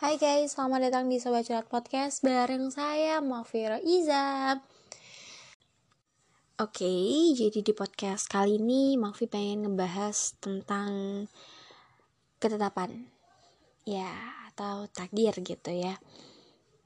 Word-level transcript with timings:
Hai 0.00 0.16
guys, 0.16 0.56
selamat 0.56 0.88
datang 0.88 1.12
di 1.12 1.20
Sobat 1.20 1.44
Curhat 1.44 1.68
Podcast 1.68 2.24
bareng 2.24 2.72
saya 2.72 3.20
Mafira 3.20 3.76
Iza. 3.84 4.56
Oke, 6.56 6.88
jadi 7.36 7.60
di 7.60 7.72
podcast 7.76 8.24
kali 8.24 8.56
ini 8.56 8.96
Mafi 8.96 9.28
pengen 9.28 9.68
ngebahas 9.68 10.40
tentang 10.40 10.88
ketetapan. 12.40 13.12
Ya, 13.84 14.08
atau 14.48 14.88
takdir 14.88 15.36
gitu 15.36 15.68
ya. 15.68 16.00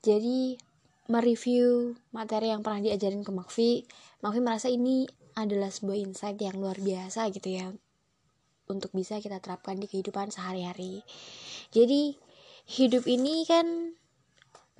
Jadi, 0.02 0.58
mereview 1.06 1.94
materi 2.10 2.50
yang 2.50 2.66
pernah 2.66 2.82
diajarin 2.82 3.22
ke 3.22 3.30
Mafi 3.30 3.86
Mafi 4.26 4.42
merasa 4.42 4.66
ini 4.66 5.06
adalah 5.38 5.70
sebuah 5.70 6.02
insight 6.02 6.42
yang 6.42 6.58
luar 6.58 6.82
biasa 6.82 7.30
gitu 7.30 7.46
ya 7.46 7.70
Untuk 8.66 8.90
bisa 8.90 9.22
kita 9.22 9.38
terapkan 9.38 9.78
di 9.78 9.86
kehidupan 9.86 10.34
sehari-hari. 10.34 11.06
Jadi, 11.70 12.23
hidup 12.64 13.04
ini 13.08 13.44
kan 13.44 13.96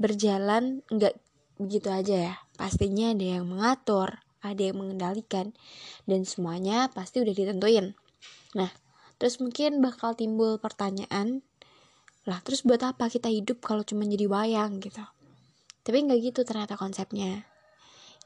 berjalan 0.01 0.83
nggak 0.91 1.15
begitu 1.61 1.89
aja 1.93 2.17
ya. 2.33 2.35
Pastinya 2.55 3.11
ada 3.15 3.27
yang 3.39 3.47
mengatur 3.47 4.25
ada 4.45 4.61
yang 4.61 4.77
mengendalikan 4.77 5.57
dan 6.05 6.29
semuanya 6.29 6.93
pasti 6.93 7.25
udah 7.25 7.33
ditentuin. 7.33 7.97
Nah 8.53 8.69
terus 9.17 9.41
mungkin 9.41 9.81
bakal 9.81 10.13
timbul 10.13 10.61
pertanyaan 10.61 11.41
lah 12.29 12.41
terus 12.45 12.65
buat 12.65 12.81
apa 12.85 13.09
kita 13.09 13.33
hidup 13.33 13.65
kalau 13.65 13.81
cuma 13.83 14.05
jadi 14.05 14.29
wayang 14.29 14.85
gitu? 14.85 15.01
Tapi 15.85 15.97
nggak 16.05 16.21
gitu 16.21 16.41
ternyata 16.45 16.77
konsepnya. 16.77 17.49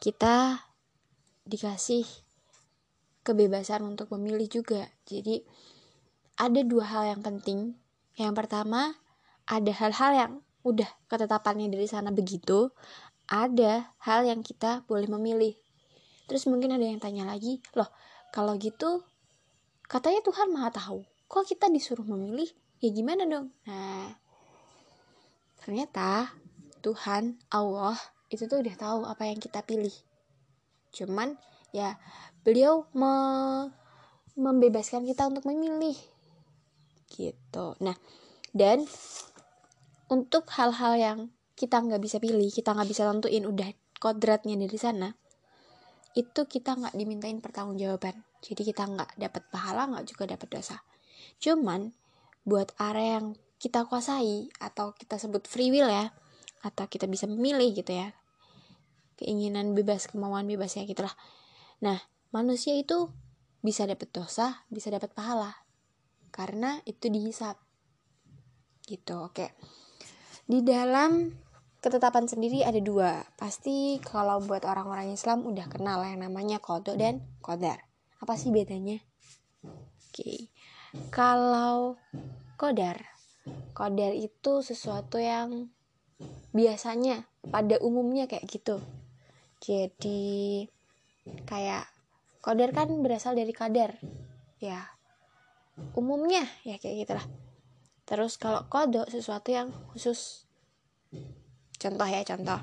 Kita 0.03 0.63
dikasih 1.47 2.07
kebebasan 3.23 3.83
untuk 3.87 4.11
memilih 4.15 4.47
juga. 4.47 4.91
Jadi 5.07 5.43
ada 6.39 6.61
dua 6.63 6.87
hal 6.87 7.19
yang 7.19 7.23
penting. 7.23 7.75
Yang 8.15 8.35
pertama 8.35 8.95
ada 9.49 9.73
hal-hal 9.73 10.13
yang 10.13 10.33
udah 10.61 10.89
ketetapannya 11.09 11.73
dari 11.73 11.89
sana 11.89 12.13
begitu, 12.13 12.69
ada 13.29 13.97
hal 14.05 14.29
yang 14.29 14.45
kita 14.45 14.85
boleh 14.85 15.09
memilih. 15.09 15.57
Terus 16.29 16.45
mungkin 16.45 16.77
ada 16.77 16.85
yang 16.85 17.01
tanya 17.01 17.25
lagi, 17.25 17.65
loh 17.73 17.89
kalau 18.29 18.61
gitu 18.61 19.01
katanya 19.89 20.21
Tuhan 20.21 20.53
maha 20.53 20.69
tahu, 20.69 21.01
kok 21.25 21.49
kita 21.49 21.73
disuruh 21.73 22.05
memilih? 22.05 22.49
Ya 22.85 22.93
gimana 22.93 23.25
dong? 23.25 23.49
Nah, 23.65 24.13
ternyata 25.65 26.37
Tuhan, 26.85 27.41
Allah, 27.49 27.97
itu 28.29 28.45
tuh 28.45 28.61
udah 28.61 28.75
tahu 28.77 29.01
apa 29.09 29.25
yang 29.27 29.41
kita 29.41 29.65
pilih. 29.65 29.93
Cuman 30.93 31.41
ya 31.73 31.97
beliau 32.45 32.85
me 32.93 33.13
membebaskan 34.39 35.03
kita 35.03 35.27
untuk 35.27 35.49
memilih 35.51 35.99
gitu. 37.11 37.75
Nah, 37.83 37.97
dan 38.55 38.87
untuk 40.09 40.49
hal-hal 40.57 40.97
yang 40.97 41.19
kita 41.59 41.83
nggak 41.83 42.01
bisa 42.01 42.17
pilih 42.23 42.49
kita 42.49 42.73
nggak 42.73 42.89
bisa 42.89 43.05
tentuin 43.05 43.45
udah 43.45 43.69
kodratnya 43.99 44.55
dari 44.55 44.79
sana 44.79 45.13
itu 46.17 46.41
kita 46.51 46.75
nggak 46.75 46.95
dimintain 46.99 47.39
pertanggungjawaban. 47.39 48.27
Jadi 48.43 48.63
kita 48.67 48.91
nggak 48.91 49.19
dapat 49.23 49.43
pahala 49.55 49.87
nggak 49.87 50.07
juga 50.09 50.35
dapat 50.35 50.49
dosa. 50.51 50.83
Cuman 51.39 51.95
buat 52.43 52.75
area 52.81 53.23
yang 53.23 53.39
kita 53.63 53.87
kuasai 53.87 54.51
atau 54.59 54.95
kita 54.99 55.19
sebut 55.19 55.45
free 55.47 55.71
will 55.71 55.91
ya 55.91 56.15
atau 56.63 56.91
kita 56.91 57.07
bisa 57.07 57.31
memilih 57.31 57.71
gitu 57.71 57.95
ya 57.95 58.15
keinginan 59.19 59.75
bebas 59.75 60.11
kemauan 60.11 60.47
bebas 60.47 60.75
ya 60.75 60.83
gitulah. 60.87 61.15
Nah 61.83 61.99
manusia 62.35 62.75
itu 62.75 63.11
bisa 63.63 63.87
dapat 63.87 64.11
dosa 64.11 64.67
bisa 64.71 64.91
dapat 64.91 65.11
pahala 65.15 65.55
karena 66.35 66.83
itu 66.87 67.11
dihisap. 67.11 67.59
Gitu 68.87 69.15
oke. 69.15 69.35
okay 69.35 69.51
di 70.49 70.65
dalam 70.65 71.29
ketetapan 71.85 72.25
sendiri 72.25 72.65
ada 72.65 72.81
dua. 72.81 73.21
Pasti 73.37 74.01
kalau 74.01 74.41
buat 74.41 74.65
orang-orang 74.65 75.13
Islam 75.13 75.45
udah 75.45 75.69
kenal 75.69 76.01
yang 76.03 76.25
namanya 76.25 76.57
kodok 76.57 76.97
dan 76.97 77.21
kodar. 77.45 77.85
Apa 78.19 78.35
sih 78.35 78.49
bedanya? 78.49 78.97
Oke. 80.09 80.49
Kalau 81.13 82.01
kodar, 82.57 82.97
kodar 83.77 84.17
itu 84.17 84.65
sesuatu 84.65 85.21
yang 85.21 85.69
biasanya 86.57 87.29
pada 87.53 87.77
umumnya 87.85 88.25
kayak 88.25 88.49
gitu. 88.49 88.81
Jadi 89.61 90.65
kayak 91.45 91.85
kodar 92.41 92.73
kan 92.73 92.89
berasal 93.05 93.37
dari 93.37 93.53
kadar. 93.53 94.01
Ya. 94.65 94.97
Umumnya 95.95 96.43
ya 96.65 96.81
kayak 96.81 97.07
gitulah 97.07 97.27
Terus 98.09 98.41
kalau 98.41 98.65
kodok 98.73 99.13
sesuatu 99.13 99.53
yang 99.53 99.69
khusus. 99.93 100.49
Contoh 101.77 102.09
ya, 102.09 102.25
contoh. 102.25 102.57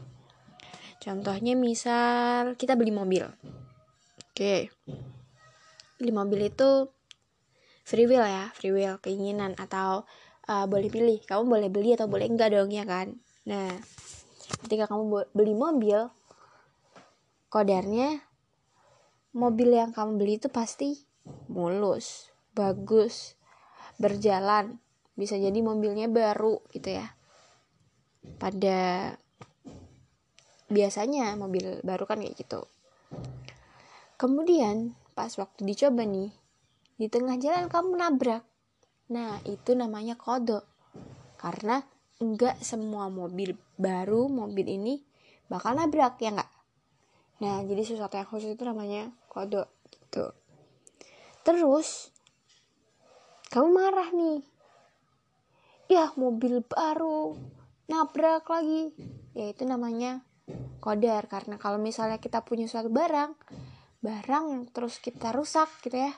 Contohnya 0.98 1.54
misal 1.54 2.58
kita 2.58 2.74
beli 2.74 2.90
mobil. 2.90 3.30
Oke. 4.34 4.74
Beli 6.02 6.12
mobil 6.12 6.50
itu 6.50 6.90
free 7.86 8.10
will 8.10 8.26
ya, 8.26 8.50
free 8.58 8.74
will, 8.74 8.98
keinginan 8.98 9.54
atau 9.62 10.10
uh, 10.50 10.66
boleh 10.66 10.90
pilih. 10.90 11.22
Kamu 11.22 11.46
boleh 11.46 11.70
beli 11.70 11.94
atau 11.94 12.10
boleh 12.10 12.26
enggak 12.26 12.50
dong 12.50 12.74
ya 12.74 12.82
kan? 12.90 13.14
Nah, 13.46 13.70
ketika 14.66 14.90
kamu 14.90 15.30
beli 15.30 15.54
mobil, 15.54 16.10
kodarnya 17.54 18.26
mobil 19.30 19.78
yang 19.78 19.94
kamu 19.94 20.18
beli 20.18 20.42
itu 20.42 20.50
pasti 20.50 21.06
mulus, 21.46 22.34
bagus, 22.58 23.38
berjalan, 24.02 24.82
bisa 25.16 25.40
jadi 25.40 25.56
mobilnya 25.64 26.12
baru 26.12 26.60
gitu 26.76 26.92
ya. 26.92 27.08
Pada 28.36 29.12
biasanya 30.68 31.40
mobil 31.40 31.80
baru 31.82 32.04
kan 32.04 32.20
kayak 32.20 32.36
gitu. 32.36 32.68
Kemudian 34.16 34.96
pas 35.16 35.32
waktu 35.40 35.64
dicoba 35.64 36.04
nih 36.04 36.32
di 36.96 37.08
tengah 37.08 37.40
jalan 37.40 37.68
kamu 37.72 37.96
nabrak. 37.96 38.44
Nah 39.12 39.40
itu 39.48 39.76
namanya 39.76 40.20
kodok 40.20 40.64
karena 41.40 41.84
enggak 42.20 42.60
semua 42.64 43.12
mobil 43.12 43.60
baru 43.76 44.32
mobil 44.32 44.68
ini 44.68 45.04
bakal 45.52 45.76
nabrak 45.76 46.20
ya 46.20 46.32
enggak? 46.36 46.52
Nah 47.44 47.64
jadi 47.68 47.84
sesuatu 47.84 48.16
yang 48.16 48.28
khusus 48.28 48.56
itu 48.56 48.64
namanya 48.64 49.12
kodok 49.28 49.68
gitu. 49.92 50.32
Terus 51.44 52.10
kamu 53.52 53.70
marah 53.70 54.10
nih 54.16 54.55
ya 55.86 56.12
mobil 56.18 56.66
baru 56.66 57.38
nabrak 57.86 58.46
lagi. 58.50 58.94
Ya 59.38 59.52
itu 59.52 59.64
namanya 59.68 60.26
kodar. 60.82 61.30
Karena 61.30 61.62
kalau 61.62 61.78
misalnya 61.78 62.18
kita 62.18 62.42
punya 62.46 62.66
suatu 62.66 62.90
barang 62.90 63.34
barang 64.06 64.70
terus 64.70 65.02
kita 65.02 65.34
rusak 65.34 65.66
gitu 65.82 65.98
ya 65.98 66.14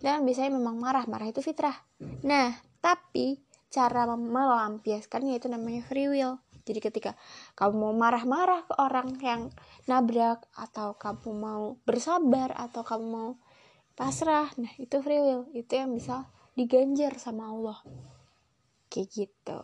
kan 0.00 0.24
biasanya 0.24 0.56
memang 0.56 0.80
marah. 0.80 1.04
Marah 1.04 1.28
itu 1.28 1.44
fitrah. 1.44 1.76
Nah 2.24 2.56
tapi 2.80 3.40
cara 3.68 4.08
melampiaskannya 4.08 5.36
itu 5.36 5.52
namanya 5.52 5.84
free 5.84 6.08
will. 6.08 6.40
Jadi 6.66 6.82
ketika 6.82 7.14
kamu 7.54 7.78
mau 7.78 7.94
marah-marah 7.94 8.66
ke 8.66 8.74
orang 8.82 9.14
yang 9.22 9.54
nabrak 9.86 10.42
atau 10.58 10.98
kamu 10.98 11.30
mau 11.30 11.64
bersabar 11.86 12.50
atau 12.58 12.82
kamu 12.82 13.06
mau 13.06 13.30
pasrah 13.94 14.50
nah 14.56 14.72
itu 14.80 14.98
free 15.04 15.20
will. 15.20 15.46
Itu 15.52 15.76
yang 15.76 15.92
bisa 15.92 16.26
diganjar 16.56 17.20
sama 17.20 17.52
Allah 17.52 17.78
kayak 18.96 19.12
gitu. 19.12 19.60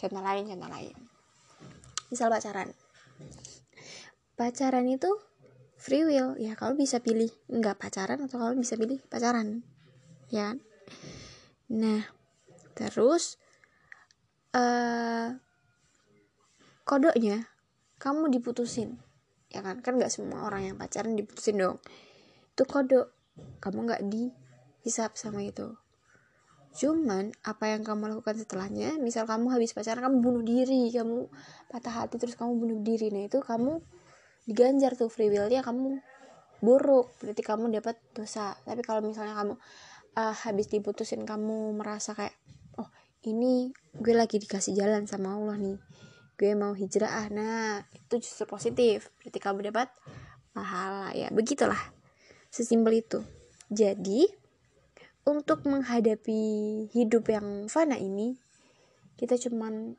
Contoh 0.00 0.22
lain 0.24 0.48
contoh 0.48 0.70
lain. 0.72 0.96
Misal 2.08 2.32
pacaran. 2.32 2.72
Pacaran 4.32 4.88
itu 4.88 5.12
free 5.76 6.08
will. 6.08 6.40
Ya 6.40 6.56
kalau 6.56 6.72
bisa 6.72 7.04
pilih 7.04 7.28
nggak 7.52 7.76
pacaran 7.76 8.24
atau 8.24 8.40
kalau 8.40 8.56
bisa 8.56 8.80
pilih 8.80 8.96
pacaran. 9.12 9.60
Ya 10.32 10.56
nah 11.72 12.04
terus 12.72 13.40
uh, 14.56 15.36
kodoknya 16.88 17.52
kamu 18.00 18.32
diputusin. 18.32 18.96
Ya 19.52 19.60
kan? 19.60 19.84
Kan 19.84 20.00
nggak 20.00 20.08
semua 20.08 20.48
orang 20.48 20.72
yang 20.72 20.76
pacaran 20.80 21.12
diputusin 21.12 21.60
dong. 21.60 21.76
Itu 22.56 22.64
kodok. 22.64 23.12
Kamu 23.60 23.84
nggak 23.84 24.02
dihisap 24.08 25.20
sama 25.20 25.44
itu 25.44 25.76
Cuman 26.72 27.36
apa 27.44 27.68
yang 27.68 27.84
kamu 27.84 28.16
lakukan 28.16 28.40
setelahnya, 28.40 28.96
misal 28.96 29.28
kamu 29.28 29.52
habis 29.52 29.76
pacaran 29.76 30.00
kamu 30.00 30.16
bunuh 30.24 30.42
diri, 30.44 30.88
kamu 30.88 31.28
patah 31.68 32.04
hati 32.04 32.16
terus 32.16 32.34
kamu 32.34 32.56
bunuh 32.56 32.78
diri. 32.80 33.12
Nah, 33.12 33.28
itu 33.28 33.44
kamu 33.44 33.80
diganjar 34.48 34.96
tuh 34.96 35.12
free 35.12 35.28
willnya 35.28 35.60
kamu 35.60 36.00
buruk, 36.64 37.12
berarti 37.20 37.42
kamu 37.44 37.68
dapat 37.76 38.00
dosa. 38.16 38.56
Tapi 38.64 38.80
kalau 38.80 39.04
misalnya 39.04 39.36
kamu 39.36 39.54
uh, 40.16 40.34
habis 40.46 40.66
diputusin 40.72 41.28
kamu 41.28 41.76
merasa 41.76 42.16
kayak 42.16 42.32
oh, 42.80 42.88
ini 43.28 43.70
gue 43.92 44.14
lagi 44.16 44.40
dikasih 44.40 44.72
jalan 44.72 45.04
sama 45.04 45.36
Allah 45.36 45.60
nih. 45.60 45.78
Gue 46.40 46.56
mau 46.56 46.72
hijrah. 46.72 47.28
Nah, 47.28 47.84
itu 47.92 48.18
justru 48.18 48.48
positif. 48.48 49.12
Berarti 49.20 49.38
kamu 49.38 49.58
dapat 49.68 49.92
pahala 50.56 51.12
ya. 51.12 51.28
Begitulah. 51.30 51.78
Sesimpel 52.48 53.04
itu. 53.04 53.20
Jadi, 53.70 54.41
untuk 55.22 55.62
menghadapi 55.70 56.42
hidup 56.90 57.30
yang 57.30 57.70
fana 57.70 57.94
ini 57.94 58.34
kita 59.14 59.38
cuman 59.38 59.94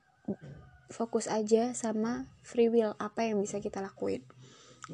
fokus 0.91 1.31
aja 1.31 1.71
sama 1.71 2.27
free 2.43 2.67
will 2.67 2.93
apa 2.99 3.31
yang 3.31 3.39
bisa 3.39 3.63
kita 3.63 3.79
lakuin. 3.79 4.21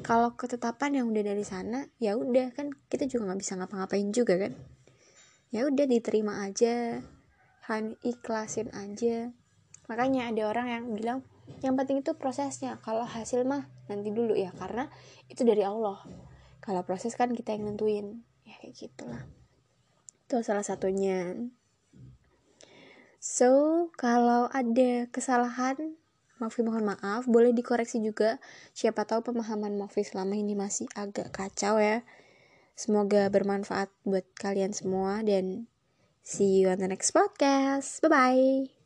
Kalau 0.06 0.38
ketetapan 0.38 1.02
yang 1.02 1.06
udah 1.10 1.34
dari 1.34 1.42
sana 1.42 1.90
ya 1.98 2.14
udah 2.14 2.54
kan 2.54 2.70
kita 2.86 3.10
juga 3.10 3.30
nggak 3.30 3.40
bisa 3.42 3.58
ngapa-ngapain 3.58 4.14
juga 4.14 4.38
kan? 4.38 4.54
Ya 5.50 5.66
udah 5.66 5.86
diterima 5.90 6.46
aja 6.46 7.02
kan 7.66 7.98
ikhlasin 8.06 8.70
aja. 8.70 9.34
Makanya 9.90 10.30
ada 10.30 10.46
orang 10.46 10.66
yang 10.70 10.84
bilang 10.94 11.18
yang 11.66 11.74
penting 11.74 12.06
itu 12.06 12.14
prosesnya. 12.14 12.78
Kalau 12.86 13.02
hasil 13.02 13.42
mah 13.42 13.66
nanti 13.90 14.14
dulu 14.14 14.38
ya 14.38 14.54
karena 14.54 14.86
itu 15.26 15.42
dari 15.42 15.66
Allah. 15.66 15.98
Kalau 16.62 16.86
proses 16.86 17.18
kan 17.18 17.34
kita 17.34 17.58
yang 17.58 17.66
nentuin. 17.66 18.22
Ya 18.46 18.54
kayak 18.62 18.78
gitulah 18.78 19.39
itu 20.30 20.46
salah 20.46 20.62
satunya 20.62 21.34
So, 23.20 23.92
kalau 24.00 24.48
ada 24.48 25.04
kesalahan, 25.12 25.76
Mafi 26.40 26.64
mohon 26.64 26.88
maaf, 26.88 27.28
boleh 27.28 27.52
dikoreksi 27.52 28.00
juga. 28.00 28.40
Siapa 28.72 29.04
tahu 29.04 29.20
pemahaman 29.28 29.76
Mafi 29.76 30.08
selama 30.08 30.40
ini 30.40 30.56
masih 30.56 30.88
agak 30.96 31.28
kacau 31.28 31.76
ya. 31.76 32.00
Semoga 32.72 33.28
bermanfaat 33.28 33.92
buat 34.08 34.24
kalian 34.40 34.72
semua 34.72 35.20
dan 35.20 35.68
see 36.24 36.64
you 36.64 36.72
on 36.72 36.80
the 36.80 36.88
next 36.88 37.12
podcast. 37.12 38.00
Bye-bye. 38.00 38.79